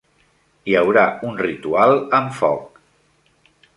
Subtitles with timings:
[0.71, 2.81] Hi haurà un ritual amb foc.